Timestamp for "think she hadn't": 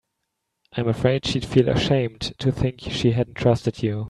2.51-3.35